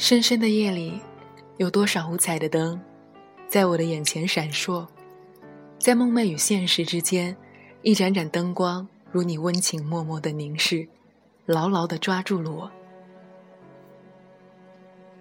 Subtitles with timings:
[0.00, 0.98] 深深的夜里，
[1.58, 2.80] 有多少五彩的灯，
[3.46, 4.86] 在我的眼前闪烁，
[5.78, 7.36] 在梦寐与现实之间，
[7.82, 10.88] 一盏盏灯光如你温情脉脉的凝视，
[11.44, 12.70] 牢牢的抓住了我。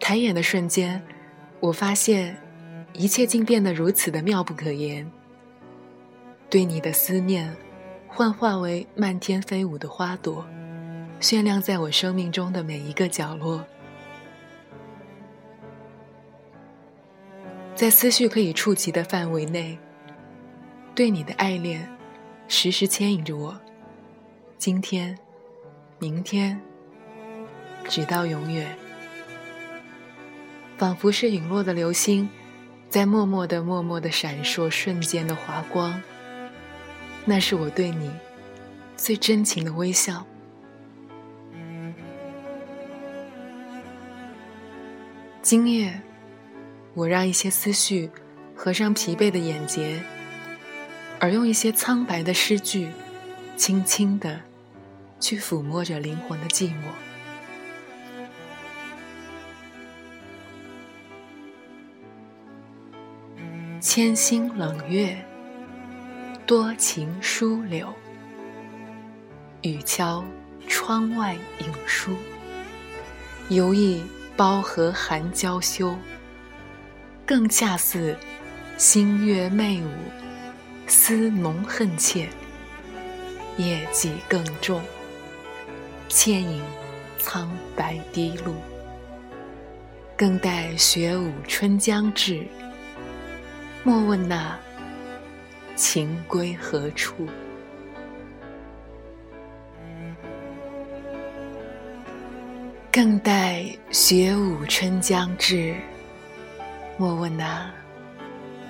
[0.00, 1.02] 抬眼的瞬间，
[1.60, 2.34] 我发现，
[2.94, 5.06] 一切竟变得如此的妙不可言。
[6.48, 7.54] 对你的思念，
[8.08, 10.46] 幻化为漫天飞舞的花朵，
[11.20, 13.62] 绚亮在我生命中的每一个角落。
[17.82, 19.76] 在思绪可以触及的范围内，
[20.94, 21.84] 对你的爱恋，
[22.46, 23.60] 时时牵引着我。
[24.56, 25.18] 今天，
[25.98, 26.60] 明天，
[27.88, 28.78] 直到永远。
[30.78, 32.30] 仿佛是陨落的流星，
[32.88, 36.00] 在默默的、默默的闪烁，瞬间的华光。
[37.24, 38.12] 那是我对你
[38.96, 40.24] 最真情的微笑。
[45.42, 46.00] 今夜，
[46.94, 48.10] 我让一些思绪
[48.54, 50.02] 合上疲惫的眼睫，
[51.18, 52.90] 而用一些苍白的诗句，
[53.56, 54.40] 轻轻的
[55.18, 56.72] 去抚摸着灵魂的寂寞。
[63.80, 65.16] 千星冷月，
[66.46, 67.92] 多情疏柳。
[69.62, 70.24] 雨敲
[70.68, 72.14] 窗外影疏，
[73.48, 74.02] 犹忆
[74.36, 75.96] 包河寒娇羞。
[77.24, 78.16] 更恰似
[78.76, 79.88] 星月媚舞，
[80.88, 82.28] 思浓恨切。
[83.58, 84.82] 夜寂更重，
[86.08, 86.62] 倩影
[87.18, 88.54] 苍白滴露。
[90.16, 92.44] 更待雪舞春将至。
[93.84, 94.58] 莫问那
[95.76, 97.28] 情归何处，
[102.90, 105.76] 更待雪舞春将至。
[107.02, 107.68] 莫问那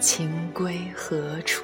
[0.00, 1.62] 情归何处。